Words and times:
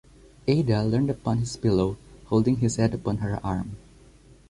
Ada 0.47 0.83
leaned 0.83 1.11
upon 1.11 1.37
his 1.37 1.55
pillow, 1.57 1.95
holding 2.25 2.55
his 2.55 2.77
head 2.77 2.95
upon 2.95 3.17
her 3.17 3.39
arm. 3.45 3.77